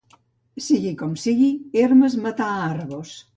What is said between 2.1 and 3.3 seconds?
matà Argos.